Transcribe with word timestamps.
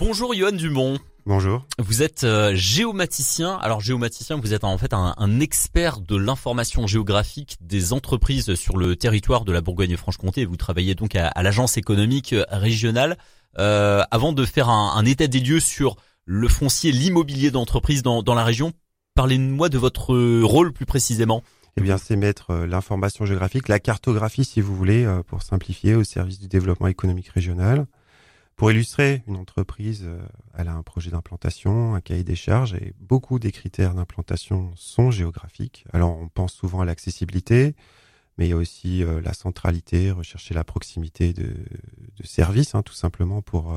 Bonjour 0.00 0.32
Johan 0.32 0.52
Dumont. 0.52 0.98
Bonjour. 1.26 1.66
Vous 1.78 2.02
êtes 2.02 2.24
euh, 2.24 2.52
géomaticien. 2.54 3.58
Alors 3.60 3.82
géomaticien, 3.82 4.36
vous 4.36 4.54
êtes 4.54 4.64
en 4.64 4.78
fait 4.78 4.94
un, 4.94 5.14
un 5.18 5.40
expert 5.40 6.00
de 6.00 6.16
l'information 6.16 6.86
géographique 6.86 7.58
des 7.60 7.92
entreprises 7.92 8.54
sur 8.54 8.78
le 8.78 8.96
territoire 8.96 9.44
de 9.44 9.52
la 9.52 9.60
Bourgogne-Franche-Comté. 9.60 10.46
Vous 10.46 10.56
travaillez 10.56 10.94
donc 10.94 11.16
à, 11.16 11.28
à 11.28 11.42
l'agence 11.42 11.76
économique 11.76 12.34
régionale. 12.48 13.18
Euh, 13.58 14.02
avant 14.10 14.32
de 14.32 14.46
faire 14.46 14.70
un, 14.70 14.96
un, 14.96 15.04
état 15.04 15.26
des 15.26 15.40
lieux 15.40 15.60
sur 15.60 15.96
le 16.24 16.48
foncier, 16.48 16.92
l'immobilier 16.92 17.50
d'entreprise 17.50 18.02
dans, 18.02 18.22
dans 18.22 18.34
la 18.34 18.44
région, 18.44 18.72
parlez-moi 19.14 19.68
de 19.68 19.76
votre 19.76 20.16
rôle 20.42 20.72
plus 20.72 20.86
précisément. 20.86 21.42
Eh 21.76 21.82
bien, 21.82 21.98
c'est 21.98 22.16
mettre 22.16 22.52
euh, 22.52 22.66
l'information 22.66 23.26
géographique, 23.26 23.68
la 23.68 23.78
cartographie, 23.78 24.46
si 24.46 24.62
vous 24.62 24.74
voulez, 24.74 25.04
euh, 25.04 25.22
pour 25.22 25.42
simplifier, 25.42 25.94
au 25.94 26.04
service 26.04 26.38
du 26.38 26.48
développement 26.48 26.86
économique 26.86 27.28
régional. 27.28 27.86
Pour 28.60 28.70
illustrer, 28.70 29.22
une 29.26 29.36
entreprise, 29.36 30.02
euh, 30.04 30.20
elle 30.54 30.68
a 30.68 30.74
un 30.74 30.82
projet 30.82 31.10
d'implantation, 31.10 31.94
un 31.94 32.02
cahier 32.02 32.24
des 32.24 32.36
charges, 32.36 32.74
et 32.74 32.92
beaucoup 33.00 33.38
des 33.38 33.52
critères 33.52 33.94
d'implantation 33.94 34.70
sont 34.76 35.10
géographiques. 35.10 35.86
Alors, 35.94 36.14
on 36.18 36.28
pense 36.28 36.52
souvent 36.52 36.82
à 36.82 36.84
l'accessibilité, 36.84 37.74
mais 38.36 38.48
il 38.48 38.50
y 38.50 38.52
a 38.52 38.56
aussi 38.56 39.02
la 39.24 39.32
centralité, 39.32 40.10
rechercher 40.10 40.52
la 40.52 40.62
proximité 40.62 41.32
de, 41.32 41.44
de 41.44 42.26
services, 42.26 42.74
hein, 42.74 42.82
tout 42.82 42.92
simplement 42.92 43.40
pour 43.40 43.74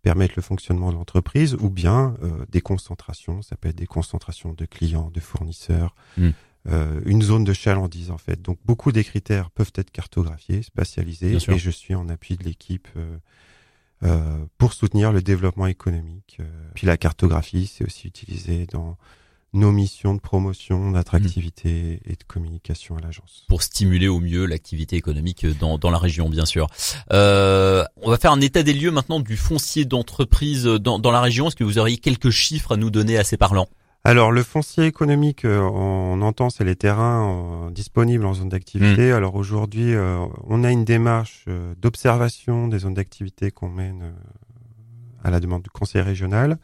permettre 0.00 0.34
le 0.36 0.42
fonctionnement 0.42 0.92
de 0.92 0.96
l'entreprise, 0.96 1.54
ou 1.54 1.68
bien 1.68 2.14
des 2.50 2.60
concentrations, 2.60 3.42
ça 3.42 3.56
peut 3.56 3.68
être 3.68 3.76
des 3.76 3.88
concentrations 3.88 4.52
de 4.52 4.64
clients, 4.64 5.10
de 5.10 5.18
fournisseurs, 5.18 5.96
mmh. 6.18 6.28
Euh, 6.68 7.00
une 7.06 7.22
zone 7.22 7.42
de 7.42 7.54
chalandise 7.54 8.10
en 8.10 8.18
fait. 8.18 8.42
Donc 8.42 8.58
beaucoup 8.66 8.92
des 8.92 9.02
critères 9.02 9.50
peuvent 9.50 9.72
être 9.76 9.90
cartographiés, 9.90 10.62
spatialisés, 10.62 11.32
et 11.32 11.58
je 11.58 11.70
suis 11.70 11.94
en 11.94 12.10
appui 12.10 12.36
de 12.36 12.44
l'équipe 12.44 12.86
euh, 14.02 14.06
euh, 14.06 14.46
pour 14.58 14.72
soutenir 14.72 15.12
le 15.12 15.22
développement 15.22 15.66
économique. 15.66 16.38
Puis 16.74 16.86
la 16.86 16.96
cartographie, 16.96 17.66
c'est 17.66 17.84
aussi 17.84 18.08
utilisé 18.08 18.66
dans 18.66 18.96
nos 19.52 19.72
missions 19.72 20.14
de 20.14 20.20
promotion, 20.20 20.92
d'attractivité 20.92 22.00
et 22.06 22.12
de 22.12 22.24
communication 22.26 22.96
à 22.96 23.00
l'agence. 23.00 23.44
Pour 23.48 23.62
stimuler 23.62 24.06
au 24.06 24.20
mieux 24.20 24.46
l'activité 24.46 24.96
économique 24.96 25.44
dans, 25.58 25.76
dans 25.76 25.90
la 25.90 25.98
région, 25.98 26.28
bien 26.28 26.46
sûr. 26.46 26.68
Euh, 27.12 27.84
on 27.96 28.10
va 28.10 28.16
faire 28.16 28.32
un 28.32 28.40
état 28.40 28.62
des 28.62 28.72
lieux 28.72 28.92
maintenant 28.92 29.18
du 29.18 29.36
foncier 29.36 29.84
d'entreprise 29.84 30.64
dans, 30.64 30.98
dans 30.98 31.10
la 31.10 31.20
région. 31.20 31.48
Est-ce 31.48 31.56
que 31.56 31.64
vous 31.64 31.78
auriez 31.78 31.96
quelques 31.96 32.30
chiffres 32.30 32.72
à 32.72 32.76
nous 32.76 32.90
donner 32.90 33.18
assez 33.18 33.36
parlants? 33.36 33.68
Alors 34.10 34.32
le 34.32 34.42
foncier 34.42 34.86
économique, 34.86 35.44
euh, 35.44 35.60
on 35.60 36.20
entend, 36.22 36.50
c'est 36.50 36.64
les 36.64 36.74
terrains 36.74 37.68
euh, 37.68 37.70
disponibles 37.70 38.26
en 38.26 38.34
zone 38.34 38.48
d'activité. 38.48 39.10
Mm. 39.10 39.14
Alors 39.14 39.36
aujourd'hui, 39.36 39.94
euh, 39.94 40.18
on 40.48 40.64
a 40.64 40.72
une 40.72 40.84
démarche 40.84 41.44
d'observation 41.80 42.66
des 42.66 42.80
zones 42.80 42.94
d'activité 42.94 43.52
qu'on 43.52 43.68
mène 43.68 44.12
à 45.22 45.30
la 45.30 45.38
demande 45.38 45.62
du 45.62 45.70
conseil 45.70 46.02
régional. 46.02 46.58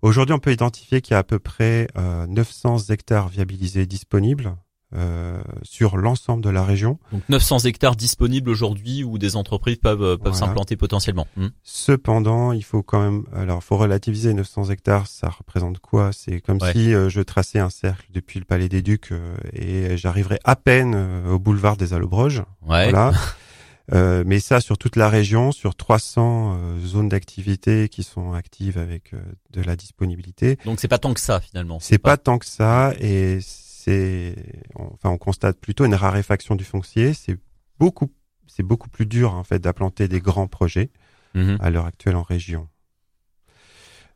Aujourd'hui, 0.00 0.32
on 0.32 0.38
peut 0.38 0.52
identifier 0.52 1.00
qu'il 1.00 1.14
y 1.14 1.16
a 1.16 1.18
à 1.18 1.24
peu 1.24 1.40
près 1.40 1.88
900 1.96 2.90
hectares 2.90 3.28
viabilisés 3.28 3.86
disponibles 3.86 4.54
euh, 4.94 5.42
sur 5.64 5.96
l'ensemble 5.96 6.44
de 6.44 6.48
la 6.48 6.62
région. 6.62 7.00
Donc 7.10 7.22
900 7.28 7.58
hectares 7.64 7.96
disponibles 7.96 8.48
aujourd'hui 8.48 9.02
où 9.02 9.18
des 9.18 9.34
entreprises 9.34 9.78
peuvent 9.78 10.02
euh, 10.04 10.16
peuvent 10.16 10.32
s'implanter 10.32 10.76
potentiellement. 10.76 11.26
Hmm. 11.36 11.48
Cependant, 11.64 12.52
il 12.52 12.62
faut 12.62 12.84
quand 12.84 13.02
même 13.02 13.24
alors 13.34 13.64
faut 13.64 13.76
relativiser 13.76 14.32
900 14.32 14.70
hectares, 14.70 15.08
ça 15.08 15.28
représente 15.28 15.80
quoi? 15.80 16.10
C'est 16.12 16.40
comme 16.40 16.60
si 16.60 16.94
euh, 16.94 17.08
je 17.08 17.20
traçais 17.20 17.58
un 17.58 17.68
cercle 17.68 18.06
depuis 18.14 18.38
le 18.38 18.44
Palais 18.44 18.68
des 18.68 18.80
Ducs 18.80 19.12
et 19.52 19.96
j'arriverais 19.96 20.38
à 20.44 20.54
peine 20.54 20.94
au 21.28 21.40
boulevard 21.40 21.76
des 21.76 21.92
Allobroges. 21.92 22.44
Ouais. 22.62 22.88
Voilà. 22.88 23.10
mais 24.24 24.38
ça 24.38 24.60
sur 24.60 24.78
toute 24.78 24.94
la 24.94 25.08
région, 25.08 25.50
sur 25.50 25.74
300 25.74 26.78
zones 26.84 27.08
d'activité 27.08 27.88
qui 27.88 28.04
sont 28.04 28.34
actives 28.34 28.78
avec 28.78 29.14
de 29.50 29.62
la 29.62 29.74
disponibilité. 29.74 30.58
Donc 30.64 30.78
c'est 30.78 30.86
pas 30.86 30.98
tant 30.98 31.12
que 31.12 31.20
ça 31.20 31.40
finalement. 31.40 31.78
C'est 31.80 31.98
pas... 31.98 32.10
pas 32.10 32.16
tant 32.18 32.38
que 32.38 32.46
ça 32.46 32.92
et 33.00 33.40
c'est, 33.86 34.34
enfin, 34.74 35.10
on 35.10 35.18
constate 35.18 35.58
plutôt 35.60 35.84
une 35.84 35.94
raréfaction 35.94 36.56
du 36.56 36.64
foncier. 36.64 37.14
C'est 37.14 37.38
beaucoup, 37.78 38.10
c'est 38.46 38.64
beaucoup 38.64 38.88
plus 38.88 39.06
dur 39.06 39.34
en 39.34 39.44
fait 39.44 39.60
d'implanter 39.60 40.08
des 40.08 40.20
grands 40.20 40.48
projets 40.48 40.90
mhm. 41.34 41.58
à 41.60 41.70
l'heure 41.70 41.86
actuelle 41.86 42.16
en 42.16 42.22
région. 42.22 42.68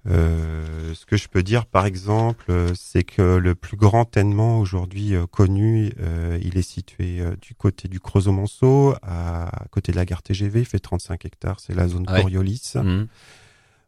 Euh, 0.08 0.94
ce 0.94 1.04
que 1.04 1.16
je 1.16 1.28
peux 1.28 1.42
dire, 1.42 1.66
par 1.66 1.86
exemple, 1.86 2.52
c'est 2.74 3.04
que 3.04 3.36
le 3.36 3.54
plus 3.54 3.76
grand 3.76 4.06
tènement 4.06 4.58
aujourd'hui 4.58 5.14
euh, 5.14 5.26
connu, 5.26 5.92
euh, 6.00 6.38
il 6.42 6.56
est 6.56 6.62
situé 6.62 7.22
du 7.40 7.54
côté 7.54 7.86
du 7.86 8.00
Creusot-Monceau, 8.00 8.94
à, 9.02 9.66
côté 9.70 9.92
de 9.92 9.96
la 9.96 10.04
gare 10.04 10.22
TGV. 10.22 10.60
Il 10.60 10.66
fait 10.66 10.78
35 10.80 11.26
hectares. 11.26 11.60
C'est 11.60 11.74
la 11.74 11.86
zone 11.86 12.06
Coriolis. 12.06 12.72
Mhm. 12.74 13.06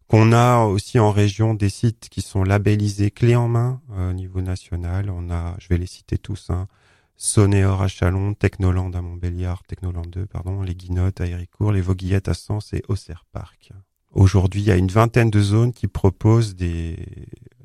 On 0.08 0.32
a 0.32 0.64
aussi 0.64 0.98
en 0.98 1.10
région 1.10 1.54
des 1.54 1.70
sites 1.70 2.08
qui 2.10 2.20
sont 2.20 2.44
labellisés 2.44 3.10
clés 3.10 3.36
en 3.36 3.48
main 3.48 3.80
euh, 3.92 4.10
au 4.10 4.12
niveau 4.12 4.40
national. 4.40 5.10
On 5.10 5.30
a, 5.30 5.54
je 5.58 5.68
vais 5.68 5.78
les 5.78 5.86
citer 5.86 6.18
tous, 6.18 6.50
hein, 6.50 6.68
Sonéor 7.16 7.82
à 7.82 7.88
Chalon, 7.88 8.34
Technoland 8.34 8.92
à 8.92 9.00
Montbéliard, 9.00 9.62
Technoland 9.62 10.02
2, 10.06 10.26
pardon, 10.26 10.62
les 10.62 10.74
Guinottes 10.74 11.20
à 11.20 11.26
Héricourt, 11.26 11.72
les 11.72 11.80
Voguillettes 11.80 12.28
à 12.28 12.34
Sens 12.34 12.72
et 12.72 12.82
Auxerre 12.88 13.24
Park. 13.32 13.72
Aujourd'hui, 14.12 14.60
il 14.60 14.66
y 14.66 14.70
a 14.70 14.76
une 14.76 14.88
vingtaine 14.88 15.30
de 15.30 15.40
zones 15.40 15.72
qui 15.72 15.88
proposent 15.88 16.54
des 16.54 16.96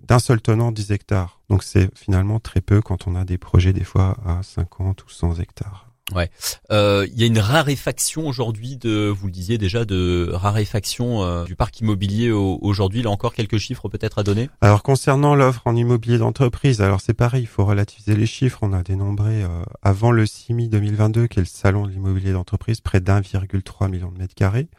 d'un 0.07 0.19
seul 0.19 0.41
tenant 0.41 0.71
10 0.71 0.91
hectares. 0.91 1.41
Donc 1.49 1.63
c'est 1.63 1.89
finalement 1.97 2.39
très 2.39 2.61
peu 2.61 2.81
quand 2.81 3.07
on 3.07 3.15
a 3.15 3.25
des 3.25 3.37
projets 3.37 3.73
des 3.73 3.83
fois 3.83 4.17
à 4.25 4.41
50 4.41 5.03
ou 5.03 5.09
100 5.09 5.39
hectares. 5.39 5.86
Ouais, 6.15 6.29
euh, 6.71 7.05
il 7.11 7.19
y 7.19 7.23
a 7.23 7.27
une 7.27 7.39
raréfaction 7.39 8.27
aujourd'hui 8.27 8.77
de, 8.77 9.07
vous 9.09 9.25
le 9.25 9.31
disiez 9.31 9.57
déjà, 9.57 9.83
de 9.83 10.29
raréfaction 10.31 11.23
euh, 11.23 11.43
du 11.43 11.57
parc 11.57 11.81
immobilier 11.81 12.31
aujourd'hui. 12.31 13.01
Là 13.01 13.09
encore 13.09 13.33
quelques 13.33 13.57
chiffres 13.57 13.89
peut-être 13.89 14.19
à 14.19 14.23
donner? 14.23 14.49
Alors 14.61 14.83
concernant 14.83 15.35
l'offre 15.35 15.63
en 15.65 15.75
immobilier 15.75 16.17
d'entreprise, 16.17 16.81
alors 16.81 17.01
c'est 17.01 17.13
pareil, 17.13 17.41
il 17.41 17.47
faut 17.47 17.65
relativiser 17.65 18.15
les 18.15 18.25
chiffres. 18.25 18.59
On 18.61 18.71
a 18.71 18.83
dénombré 18.83 19.43
euh, 19.43 19.63
avant 19.81 20.11
le 20.11 20.25
CIMI 20.25 20.69
2022, 20.69 21.27
qui 21.27 21.39
est 21.39 21.41
le 21.41 21.47
salon 21.47 21.85
de 21.85 21.91
l'immobilier 21.91 22.31
d'entreprise, 22.31 22.79
près 22.79 23.01
d'1,3 23.01 23.89
million 23.89 24.09
de 24.09 24.17
mètres 24.17 24.35
carrés. 24.35 24.69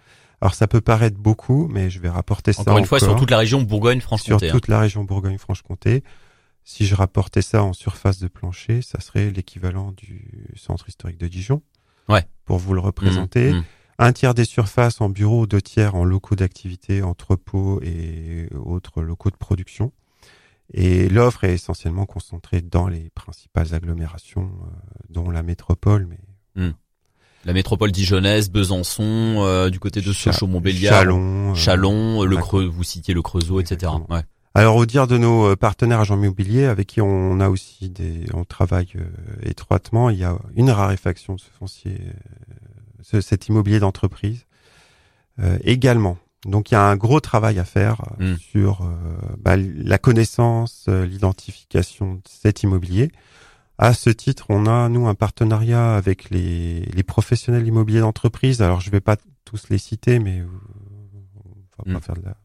Alors 0.40 0.54
ça 0.54 0.66
peut 0.66 0.80
paraître 0.80 1.18
beaucoup, 1.18 1.68
mais 1.70 1.90
je 1.90 2.00
vais 2.00 2.08
rapporter 2.08 2.54
ça 2.54 2.62
encore 2.62 2.78
une 2.78 2.86
fois 2.86 3.00
sur 3.00 3.16
toute 3.16 3.30
la 3.30 3.38
région 3.38 3.60
Bourgogne-Franche-Comté. 3.60 4.46
Sur 4.46 4.54
toute 4.54 4.70
hein. 4.70 4.72
la 4.72 4.80
région 4.80 5.04
Bourgogne-Franche-Comté. 5.04 6.04
Si 6.70 6.84
je 6.84 6.94
rapportais 6.94 7.40
ça 7.40 7.64
en 7.64 7.72
surface 7.72 8.18
de 8.18 8.28
plancher, 8.28 8.82
ça 8.82 9.00
serait 9.00 9.30
l'équivalent 9.30 9.90
du 9.92 10.52
centre 10.54 10.86
historique 10.86 11.16
de 11.16 11.26
Dijon. 11.26 11.62
Ouais. 12.10 12.28
Pour 12.44 12.58
vous 12.58 12.74
le 12.74 12.80
représenter. 12.80 13.54
Mmh, 13.54 13.56
mmh. 13.56 13.64
Un 14.00 14.12
tiers 14.12 14.34
des 14.34 14.44
surfaces 14.44 15.00
en 15.00 15.08
bureaux, 15.08 15.46
deux 15.46 15.62
tiers 15.62 15.94
en 15.94 16.04
locaux 16.04 16.34
d'activité, 16.34 17.02
entrepôts 17.02 17.80
et 17.82 18.50
autres 18.52 19.00
locaux 19.00 19.30
de 19.30 19.36
production. 19.36 19.92
Et 20.74 21.08
l'offre 21.08 21.44
est 21.44 21.54
essentiellement 21.54 22.04
concentrée 22.04 22.60
dans 22.60 22.86
les 22.86 23.08
principales 23.14 23.74
agglomérations, 23.74 24.50
euh, 24.52 24.76
dont 25.08 25.30
la 25.30 25.42
métropole. 25.42 26.06
Mais 26.06 26.62
mmh. 26.62 26.74
La 27.46 27.54
métropole 27.54 27.92
dijonnaise, 27.92 28.50
Besançon, 28.50 29.36
euh, 29.38 29.70
du 29.70 29.80
côté 29.80 30.02
de 30.02 30.12
Sochaux-Montbéliard, 30.12 30.92
Chalon, 30.92 31.52
euh, 31.52 31.54
Chalon, 31.54 32.24
le 32.24 32.36
Creux, 32.36 32.66
vous 32.66 32.84
citiez 32.84 33.14
le 33.14 33.22
Creusot, 33.22 33.58
etc. 33.58 33.90
Ouais. 34.10 34.22
Alors 34.54 34.76
au 34.76 34.86
dire 34.86 35.06
de 35.06 35.18
nos 35.18 35.50
euh, 35.50 35.56
partenaires 35.56 36.00
agents 36.00 36.16
immobiliers 36.20 36.64
avec 36.64 36.88
qui 36.88 37.00
on 37.00 37.40
a 37.40 37.48
aussi 37.48 37.90
des, 37.90 38.24
on 38.34 38.44
travaille 38.44 38.88
euh, 38.96 39.04
étroitement, 39.42 40.10
il 40.10 40.18
y 40.18 40.24
a 40.24 40.36
une 40.56 40.70
raréfaction 40.70 41.34
de 41.34 41.40
ce 41.40 41.50
foncier, 41.58 42.00
euh, 43.14 43.20
cet 43.20 43.48
immobilier 43.48 43.80
d'entreprise 43.80 44.44
également. 45.62 46.18
Donc 46.46 46.72
il 46.72 46.74
y 46.74 46.76
a 46.76 46.82
un 46.82 46.96
gros 46.96 47.20
travail 47.20 47.60
à 47.60 47.64
faire 47.64 48.02
hmm. 48.18 48.34
sur 48.38 48.90
bah, 49.38 49.56
la 49.56 49.96
connaissance, 49.96 50.88
l'identification 50.88 52.14
de 52.14 52.22
cet 52.28 52.64
immobilier. 52.64 53.12
À 53.78 53.94
ce 53.94 54.10
titre, 54.10 54.46
on 54.48 54.66
a 54.66 54.88
nous 54.88 55.06
un 55.06 55.14
partenariat 55.14 55.94
avec 55.94 56.30
les, 56.30 56.80
les 56.80 57.02
professionnels 57.04 57.68
immobiliers 57.68 58.00
d'entreprise. 58.00 58.62
Alors 58.62 58.80
je 58.80 58.90
vais 58.90 59.00
pas 59.00 59.16
tous 59.44 59.68
les 59.70 59.78
citer, 59.78 60.18
mais 60.18 60.42
on 60.42 61.84
va 61.84 61.92
pas 61.92 61.98
hmm. 62.00 62.02
faire 62.02 62.16
de 62.16 62.24
la 62.24 62.36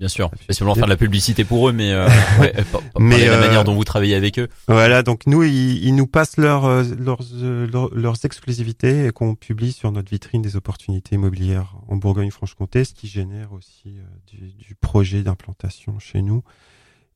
Bien 0.00 0.08
sûr, 0.08 0.30
spécialement 0.40 0.74
faire 0.74 0.86
de 0.86 0.90
la 0.90 0.96
publicité 0.96 1.44
pour 1.44 1.68
eux, 1.68 1.72
mais, 1.72 1.92
euh, 1.92 2.08
ouais, 2.40 2.54
mais 2.98 3.26
la 3.26 3.38
manière 3.38 3.60
euh, 3.60 3.64
dont 3.64 3.74
vous 3.74 3.84
travaillez 3.84 4.14
avec 4.14 4.38
eux. 4.38 4.48
Voilà, 4.66 5.02
donc 5.02 5.26
nous, 5.26 5.42
ils, 5.42 5.84
ils 5.84 5.94
nous 5.94 6.06
passent 6.06 6.38
leur, 6.38 6.64
euh, 6.64 6.84
leurs, 6.98 7.94
leurs, 7.94 8.24
exclusivités 8.24 9.04
et 9.04 9.10
qu'on 9.10 9.34
publie 9.34 9.72
sur 9.72 9.92
notre 9.92 10.10
vitrine 10.10 10.40
des 10.40 10.56
opportunités 10.56 11.16
immobilières 11.16 11.74
en 11.86 11.96
Bourgogne-Franche-Comté, 11.96 12.84
ce 12.84 12.94
qui 12.94 13.08
génère 13.08 13.52
aussi 13.52 13.98
du, 14.26 14.52
du, 14.52 14.74
projet 14.74 15.22
d'implantation 15.22 15.98
chez 15.98 16.22
nous 16.22 16.42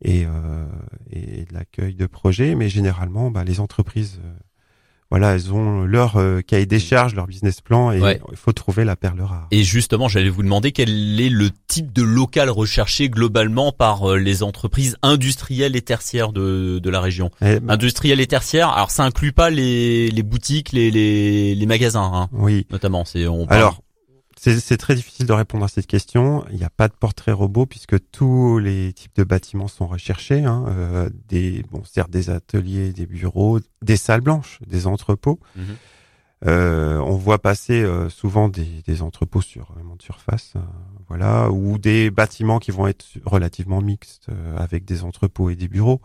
et, 0.02 0.26
et 1.10 1.44
de 1.46 1.54
l'accueil 1.54 1.94
de 1.94 2.04
projets. 2.04 2.54
Mais 2.54 2.68
généralement, 2.68 3.30
bah, 3.30 3.44
les 3.44 3.60
entreprises 3.60 4.20
voilà, 5.14 5.36
elles 5.36 5.52
ont 5.52 5.84
leur 5.84 6.16
euh, 6.16 6.40
cahier 6.40 6.66
des 6.66 6.80
charges, 6.80 7.14
leur 7.14 7.28
business 7.28 7.60
plan, 7.60 7.92
et 7.92 8.18
il 8.32 8.36
faut 8.36 8.50
trouver 8.50 8.84
la 8.84 8.96
perle 8.96 9.20
rare. 9.20 9.46
Et 9.52 9.62
justement, 9.62 10.08
j'allais 10.08 10.28
vous 10.28 10.42
demander 10.42 10.72
quel 10.72 11.20
est 11.20 11.28
le 11.28 11.50
type 11.68 11.92
de 11.92 12.02
local 12.02 12.50
recherché 12.50 13.08
globalement 13.08 13.70
par 13.70 14.10
euh, 14.10 14.16
les 14.16 14.42
entreprises 14.42 14.96
industrielles 15.02 15.76
et 15.76 15.82
tertiaires 15.82 16.32
de, 16.32 16.80
de 16.80 16.90
la 16.90 17.00
région. 17.00 17.30
Eh 17.42 17.60
ben 17.60 17.74
industrielles 17.74 18.18
et 18.18 18.26
tertiaires, 18.26 18.70
alors 18.70 18.90
ça 18.90 19.04
inclut 19.04 19.30
pas 19.30 19.50
les, 19.50 20.08
les 20.10 20.22
boutiques, 20.24 20.72
les, 20.72 20.90
les, 20.90 21.54
les 21.54 21.66
magasins, 21.66 22.10
hein, 22.12 22.28
oui. 22.32 22.66
notamment. 22.72 23.04
C'est 23.04 23.28
on 23.28 23.46
Alors, 23.50 23.83
c'est 24.36 24.76
très 24.76 24.94
difficile 24.94 25.26
de 25.26 25.32
répondre 25.32 25.64
à 25.64 25.68
cette 25.68 25.86
question. 25.86 26.44
Il 26.50 26.56
n'y 26.56 26.64
a 26.64 26.70
pas 26.70 26.88
de 26.88 26.94
portrait 26.94 27.32
robot 27.32 27.66
puisque 27.66 27.96
tous 28.10 28.58
les 28.58 28.92
types 28.92 29.16
de 29.16 29.24
bâtiments 29.24 29.68
sont 29.68 29.86
recherchés. 29.86 30.44
Hein. 30.44 30.64
Euh, 30.68 31.10
des, 31.28 31.64
bon, 31.70 31.82
certes 31.84 32.10
des 32.10 32.30
ateliers, 32.30 32.92
des 32.92 33.06
bureaux, 33.06 33.60
des 33.82 33.96
salles 33.96 34.20
blanches, 34.20 34.58
des 34.66 34.86
entrepôts. 34.86 35.40
Mhm. 35.56 35.76
Euh, 36.46 36.98
on 36.98 37.16
voit 37.16 37.38
passer 37.38 37.82
euh, 37.82 38.10
souvent 38.10 38.48
des, 38.48 38.82
des, 38.86 39.00
entrepôts 39.00 39.40
sur 39.40 39.72
vraiment 39.72 39.96
de 39.96 40.02
surface, 40.02 40.52
euh, 40.56 40.60
voilà, 41.08 41.50
ou 41.50 41.78
des 41.78 42.10
bâtiments 42.10 42.58
qui 42.58 42.70
vont 42.70 42.86
être 42.86 43.06
relativement 43.24 43.80
mixtes 43.80 44.26
euh, 44.28 44.56
avec 44.58 44.84
des 44.84 45.04
entrepôts 45.04 45.48
et 45.48 45.56
des 45.56 45.68
bureaux. 45.68 46.02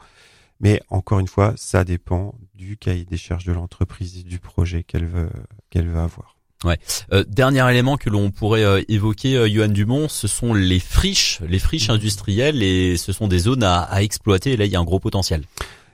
Mais 0.61 0.81
encore 0.89 1.19
une 1.19 1.27
fois, 1.27 1.53
ça 1.57 1.83
dépend 1.83 2.35
du 2.53 2.77
cahier 2.77 3.05
des 3.05 3.17
charges 3.17 3.45
de 3.45 3.51
l'entreprise 3.51 4.17
et 4.17 4.23
du 4.23 4.39
projet 4.39 4.83
qu'elle 4.83 5.05
veut 5.05 5.29
qu'elle 5.69 5.87
veut 5.87 5.99
avoir. 5.99 6.38
Ouais. 6.65 6.77
Euh, 7.13 7.23
dernier 7.23 7.69
élément 7.69 7.95
que 7.95 8.09
l'on 8.09 8.31
pourrait 8.31 8.65
euh, 8.65 8.81
évoquer, 8.89 9.37
euh, 9.37 9.47
Johan 9.47 9.69
Dumont, 9.69 10.09
ce 10.09 10.27
sont 10.27 10.53
les 10.53 10.79
friches, 10.79 11.39
les 11.47 11.59
friches 11.59 11.87
mmh. 11.87 11.93
industrielles, 11.93 12.63
et 12.63 12.97
ce 12.97 13.13
sont 13.13 13.27
des 13.27 13.39
zones 13.39 13.63
à, 13.63 13.81
à 13.81 14.01
exploiter. 14.01 14.51
Et 14.51 14.57
là, 14.57 14.65
il 14.65 14.71
y 14.71 14.75
a 14.75 14.79
un 14.79 14.83
gros 14.83 14.99
potentiel. 14.99 15.45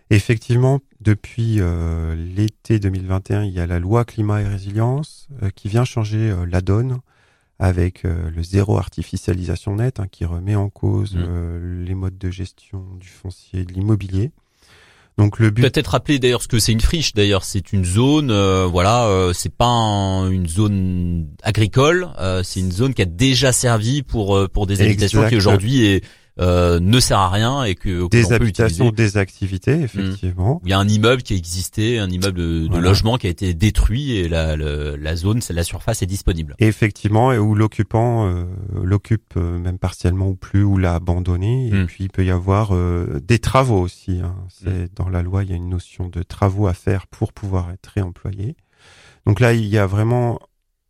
Effectivement, 0.10 0.80
depuis 1.02 1.58
euh, 1.60 2.16
l'été 2.16 2.80
2021, 2.80 3.44
il 3.44 3.54
y 3.54 3.60
a 3.60 3.68
la 3.68 3.78
loi 3.78 4.06
climat 4.06 4.42
et 4.42 4.48
résilience 4.48 5.28
qui 5.56 5.68
vient 5.68 5.86
changer 5.86 6.34
la 6.48 6.62
donne 6.62 7.00
avec 7.58 8.04
le 8.04 8.44
zéro 8.44 8.78
artificialisation 8.78 9.76
net 9.76 10.00
hein, 10.00 10.08
qui 10.12 10.26
remet 10.26 10.56
en 10.56 10.70
cause 10.70 11.16
mmh. 11.16 11.84
les 11.86 11.96
modes 11.96 12.18
de 12.18 12.30
gestion 12.30 12.86
du 13.00 13.08
foncier 13.08 13.66
de 13.66 13.74
l'immobilier. 13.74 14.32
Donc 15.18 15.40
le 15.40 15.50
but 15.50 15.62
peut-être 15.62 15.88
rappeler 15.88 16.20
d'ailleurs 16.20 16.42
ce 16.42 16.48
que 16.48 16.60
c'est 16.60 16.74
une 16.74 16.82
friche. 16.82 17.14
D'ailleurs, 17.14 17.46
c'est 17.46 17.72
une 17.72 17.86
zone, 17.86 18.32
euh, 18.32 18.68
voilà, 18.70 19.06
euh, 19.06 19.32
c'est 19.34 19.54
pas 19.54 19.72
une 20.30 20.48
zone 20.48 21.28
agricole, 21.42 22.10
euh, 22.20 22.44
c'est 22.44 22.60
une 22.60 22.72
zone 22.72 22.94
qui 22.94 23.02
a 23.02 23.06
déjà 23.06 23.54
servi 23.54 24.04
pour 24.04 24.50
pour 24.50 24.68
des 24.68 24.82
habitations 24.82 25.28
qui 25.28 25.38
aujourd'hui 25.38 25.86
est 25.86 26.04
euh, 26.40 26.80
ne 26.80 27.00
sert 27.00 27.20
à 27.20 27.30
rien 27.30 27.64
et 27.64 27.76
que, 27.76 28.08
des 28.10 28.34
habitations, 28.34 28.92
des 28.92 29.18
activités, 29.18 29.82
effectivement. 29.82 30.62
Il 30.66 30.70
y 30.70 30.74
a 30.74 30.80
un 30.80 30.88
immeuble 30.88 31.24
qui 31.24 31.34
existait, 31.34 31.98
un 32.00 32.10
immeuble 32.10 32.38
de, 32.38 32.78
logement 32.78 33.18
qui 33.18 33.28
a 33.28 33.30
été 33.30 33.54
détruit 33.54 34.18
et 34.18 34.28
la, 34.28 34.56
la, 34.58 35.16
zone, 35.16 35.40
la 35.50 35.64
surface 35.64 36.02
est 36.02 36.08
disponible. 36.08 36.56
effectivement, 36.60 37.32
et 37.32 37.38
où 37.38 37.56
l'occupant 37.56 38.28
euh, 38.28 38.46
l'occupe 38.84 39.34
euh, 39.38 39.58
même 39.58 39.78
partiellement 39.78 40.28
ou 40.28 40.36
plus, 40.36 40.64
ou 40.64 40.78
l'a 40.78 40.96
abandonné. 40.96 41.68
Et 41.68 41.72
hmm. 41.72 41.86
puis 41.86 42.04
il 42.06 42.10
peut 42.10 42.26
y 42.26 42.32
avoir 42.32 42.76
euh, 42.76 43.20
des 43.24 43.40
travaux 43.40 43.80
aussi. 43.80 44.20
Hein. 44.22 44.36
C'est 44.50 44.70
hmm. 44.70 44.88
dans 44.96 45.10
la 45.10 45.22
loi, 45.22 45.44
il 45.44 45.50
y 45.50 45.54
a 45.54 45.56
une 45.56 45.70
notion 45.70 46.08
de 46.08 46.24
travaux 46.24 46.68
à 46.68 46.74
faire 46.74 47.08
pour 47.08 47.34
pouvoir 47.34 47.72
être 47.72 47.88
réemployé. 47.88 48.56
Donc 49.26 49.40
là, 49.40 49.54
il 49.54 49.66
y 49.66 49.78
a 49.78 49.88
vraiment 49.88 50.40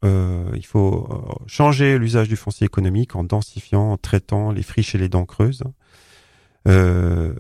euh, 0.03 0.49
il 0.55 0.65
faut 0.65 1.07
euh, 1.09 1.45
changer 1.47 1.97
l'usage 1.97 2.27
du 2.27 2.35
foncier 2.35 2.65
économique 2.65 3.15
en 3.15 3.23
densifiant, 3.23 3.91
en 3.91 3.97
traitant 3.97 4.51
les 4.51 4.63
friches 4.63 4.95
et 4.95 4.97
les 4.97 5.09
dents 5.09 5.25
creuses. 5.25 5.63
Euh, 6.67 7.33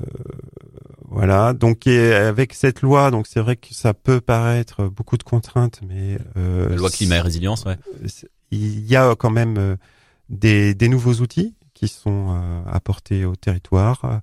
voilà. 1.09 1.53
Donc 1.53 1.87
avec 1.87 2.53
cette 2.53 2.81
loi, 2.81 3.11
donc 3.11 3.27
c'est 3.27 3.39
vrai 3.39 3.55
que 3.55 3.73
ça 3.73 3.93
peut 3.93 4.21
paraître 4.21 4.87
beaucoup 4.87 5.17
de 5.17 5.23
contraintes, 5.23 5.81
mais 5.87 6.17
euh, 6.37 6.69
la 6.69 6.75
loi 6.75 6.89
climat 6.89 7.17
et 7.17 7.21
résilience, 7.21 7.65
ouais. 7.65 7.77
Il 8.51 8.85
y 8.85 8.95
a 8.95 9.15
quand 9.15 9.31
même 9.31 9.77
des, 10.29 10.75
des 10.75 10.87
nouveaux 10.87 11.15
outils 11.15 11.55
qui 11.73 11.87
sont 11.87 12.63
apportés 12.67 13.25
au 13.25 13.35
territoire. 13.35 14.21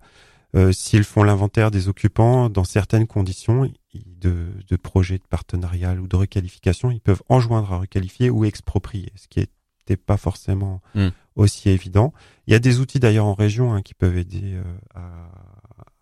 Euh, 0.54 0.70
s'ils 0.70 1.04
font 1.04 1.22
l'inventaire 1.22 1.70
des 1.70 1.88
occupants 1.88 2.50
dans 2.50 2.64
certaines 2.64 3.06
conditions 3.06 3.70
de, 3.94 4.48
de 4.68 4.76
projets 4.76 5.18
de 5.18 5.26
partenariat 5.28 5.94
ou 5.94 6.06
de 6.06 6.16
requalification, 6.16 6.90
ils 6.90 7.00
peuvent 7.00 7.22
enjoindre 7.28 7.72
à 7.72 7.78
requalifier 7.78 8.30
ou 8.30 8.44
exproprier, 8.44 9.12
ce 9.16 9.28
qui 9.28 9.40
n'était 9.40 9.96
pas 9.96 10.16
forcément 10.16 10.80
hmm. 10.94 11.08
aussi 11.36 11.68
évident. 11.68 12.12
Il 12.46 12.52
y 12.52 12.56
a 12.56 12.58
des 12.58 12.80
outils 12.80 13.00
d'ailleurs 13.00 13.26
en 13.26 13.34
région 13.34 13.72
hein, 13.72 13.82
qui 13.82 13.94
peuvent 13.94 14.16
aider 14.16 14.54
euh, 14.54 14.62
à, 14.94 15.30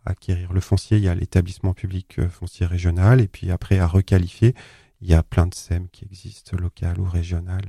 acquérir 0.05 0.53
le 0.53 0.61
foncier. 0.61 0.99
Il 0.99 1.05
y 1.05 1.09
a 1.09 1.15
l'établissement 1.15 1.75
public 1.75 2.19
euh, 2.19 2.29
foncier 2.29 2.67
régional 2.67 3.21
et 3.21 3.29
puis 3.29 3.51
après 3.51 3.79
à 3.79 3.87
requalifier, 3.87 4.55
il 5.01 5.09
y 5.09 5.15
a 5.15 5.23
plein 5.23 5.47
de 5.47 5.55
SEM 5.55 5.89
qui 5.89 6.05
existent, 6.05 6.57
local 6.57 7.01
ou 7.01 7.05
régional, 7.05 7.63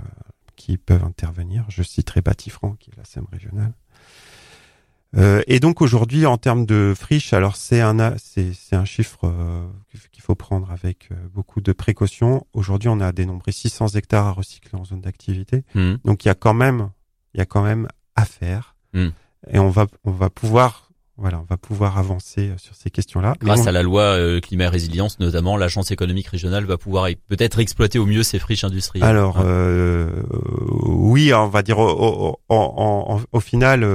qui 0.55 0.77
peuvent 0.77 1.03
intervenir. 1.03 1.65
Je 1.69 1.81
citerai 1.81 2.21
Batifran, 2.21 2.73
qui 2.73 2.91
est 2.91 2.97
la 2.97 3.05
SEM 3.05 3.25
régionale. 3.31 3.73
Euh, 5.17 5.41
et 5.47 5.59
donc 5.59 5.81
aujourd'hui, 5.81 6.25
en 6.25 6.37
termes 6.37 6.65
de 6.65 6.93
friche, 6.97 7.33
alors 7.33 7.55
c'est 7.55 7.81
un 7.81 8.15
c'est 8.17 8.75
un 8.75 8.85
chiffre 8.85 9.25
euh, 9.25 9.67
qu'il 10.11 10.23
faut 10.23 10.35
prendre 10.35 10.71
avec 10.71 11.09
euh, 11.11 11.15
beaucoup 11.33 11.61
de 11.61 11.73
précautions. 11.73 12.45
Aujourd'hui, 12.53 12.89
on 12.89 12.99
a 12.99 13.11
dénombré 13.11 13.51
600 13.51 13.89
hectares 13.89 14.27
à 14.27 14.31
recycler 14.31 14.79
en 14.79 14.85
zone 14.85 15.01
d'activité. 15.01 15.63
Mmh. 15.75 15.95
Donc 16.05 16.23
il 16.23 16.29
y 16.29 16.31
a 16.31 16.35
quand 16.35 16.53
même 16.53 16.89
il 17.33 17.39
y 17.39 17.41
a 17.41 17.45
quand 17.45 17.63
même 17.63 17.87
à 18.15 18.25
faire. 18.25 18.75
Mmh. 18.93 19.09
Et 19.51 19.59
on 19.59 19.69
va 19.69 19.87
on 20.05 20.11
va 20.11 20.29
pouvoir 20.29 20.90
voilà, 21.21 21.39
on 21.39 21.45
va 21.47 21.57
pouvoir 21.57 21.97
avancer 21.97 22.49
euh, 22.49 22.57
sur 22.57 22.75
ces 22.75 22.89
questions-là. 22.89 23.35
Grâce 23.39 23.67
à 23.67 23.71
la 23.71 23.83
loi 23.83 24.01
euh, 24.01 24.39
climat 24.39 24.65
et 24.65 24.67
résilience, 24.67 25.19
notamment, 25.19 25.55
l'agence 25.55 25.91
économique 25.91 26.27
régionale 26.27 26.65
va 26.65 26.77
pouvoir 26.77 27.07
peut-être 27.27 27.59
exploiter 27.59 27.99
au 27.99 28.05
mieux 28.05 28.23
ces 28.23 28.39
friches 28.39 28.63
industrielles. 28.63 29.07
Alors, 29.07 29.37
hein. 29.37 29.45
euh, 29.45 30.23
oui, 30.83 31.33
on 31.33 31.47
va 31.47 31.61
dire 31.61 31.77
au, 31.79 32.39
au, 32.49 33.39
final, 33.39 33.87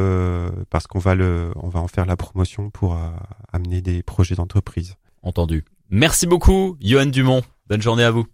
parce 0.70 0.86
qu'on 0.86 1.00
va 1.00 1.14
le, 1.14 1.50
on 1.56 1.68
va 1.68 1.80
en 1.80 1.88
faire 1.88 2.06
la 2.06 2.16
promotion 2.16 2.70
pour 2.70 2.98
amener 3.52 3.80
des 3.82 4.02
projets 4.02 4.36
d'entreprise. 4.36 4.94
Entendu. 5.22 5.64
Merci 5.90 6.26
beaucoup, 6.26 6.76
Johan 6.80 7.06
Dumont. 7.06 7.42
Bonne 7.68 7.82
journée 7.82 8.04
à 8.04 8.10
vous. 8.10 8.24